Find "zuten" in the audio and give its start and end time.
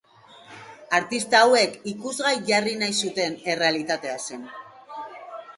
3.07-3.39